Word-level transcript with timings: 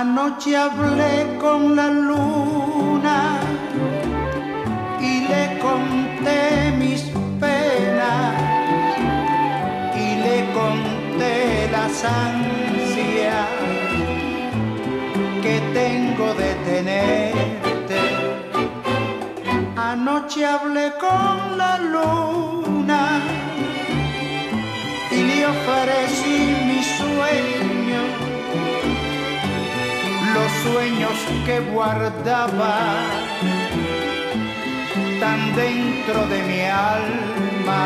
Anoche 0.00 0.56
hablé 0.56 1.36
con 1.38 1.76
la 1.76 1.88
luna 1.90 3.40
y 4.98 5.28
le 5.28 5.58
conté 5.58 6.72
mis 6.78 7.02
penas 7.38 8.34
y 9.94 10.08
le 10.24 10.38
conté 10.58 11.68
las 11.70 12.04
ansias 12.04 13.48
que 15.42 15.60
tengo 15.74 16.26
de 16.40 16.50
tenerte. 16.70 18.00
Anoche 19.76 20.46
hablé 20.46 20.90
con 20.98 21.58
la 21.58 21.76
luna 21.94 23.20
y 25.10 25.18
le 25.22 25.46
ofrecí 25.54 26.38
mi 26.68 26.80
sueño, 26.98 27.61
que 31.46 31.60
guardaba 31.72 32.74
tan 35.20 35.54
dentro 35.54 36.26
de 36.26 36.42
mi 36.42 36.62
alma. 36.62 37.82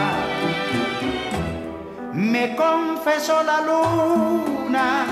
Me 2.15 2.57
confesó 2.57 3.43
la 3.43 3.61
luna 3.61 5.05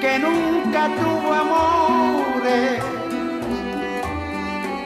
que 0.00 0.18
nunca 0.18 0.88
tuvo 0.96 1.34
amores, 1.34 2.82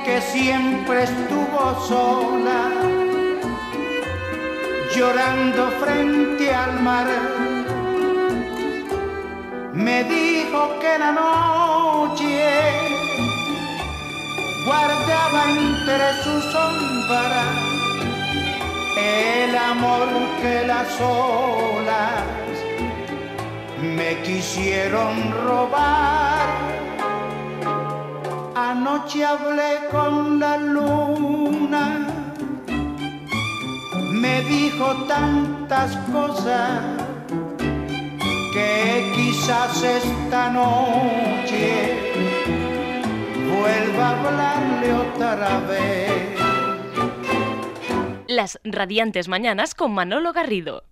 que 0.05 0.21
siempre 0.21 1.05
estuvo 1.05 1.87
sola, 1.87 2.63
llorando 4.93 5.71
frente 5.83 6.53
al 6.53 6.81
mar. 6.83 7.40
Dijo 10.11 10.79
que 10.81 10.99
la 10.99 11.13
noche 11.13 12.51
guardaba 14.67 15.43
entre 15.51 16.23
sus 16.23 16.45
sombras 16.53 17.71
el 18.97 19.57
amor 19.57 20.09
que 20.43 20.67
las 20.67 21.01
olas 21.01 22.25
me 23.81 24.21
quisieron 24.23 25.33
robar. 25.47 26.49
Anoche 28.55 29.25
hablé 29.25 29.73
con 29.91 30.39
la 30.39 30.57
luna, 30.59 32.07
me 34.13 34.43
dijo 34.43 34.87
tantas 35.07 35.97
cosas 36.13 36.83
que 38.53 38.90
quizás 39.51 39.83
esta 39.83 40.49
noche 40.51 42.13
vuelva 43.51 44.11
a 44.11 44.21
hablarle 44.21 44.93
otra 44.95 45.61
vez. 45.61 46.41
Las 48.29 48.61
radiantes 48.63 49.27
mañanas 49.27 49.75
con 49.75 49.93
Manolo 49.93 50.33
Garrido. 50.33 50.85